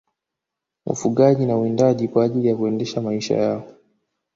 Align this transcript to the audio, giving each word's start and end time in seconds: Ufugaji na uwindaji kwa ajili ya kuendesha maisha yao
Ufugaji 0.85 1.45
na 1.45 1.57
uwindaji 1.57 2.07
kwa 2.07 2.23
ajili 2.25 2.47
ya 2.47 2.55
kuendesha 2.55 3.01
maisha 3.01 3.37
yao 3.37 3.67